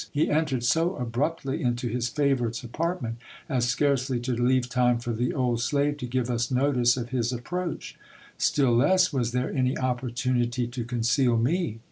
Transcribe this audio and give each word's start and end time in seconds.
He 0.11 0.31
entered 0.31 0.63
so 0.63 0.95
abruptly 0.95 1.61
into 1.61 1.87
his 1.87 2.09
favourite's 2.09 2.63
apartment, 2.63 3.17
as 3.47 3.67
scarcely 3.67 4.19
to 4.21 4.31
leave 4.33 4.67
time 4.67 4.97
for 4.97 5.13
the 5.13 5.31
old 5.31 5.61
slave 5.61 5.97
to 5.97 6.07
give 6.07 6.27
us 6.27 6.49
notice 6.49 6.97
of 6.97 7.09
his 7.09 7.31
approach. 7.31 7.95
Still 8.35 8.75
less 8.75 9.13
was 9.13 9.31
there 9.31 9.55
any 9.55 9.77
opportunity 9.77 10.65
to 10.65 10.85
conceal 10.85 11.37
me. 11.37 11.77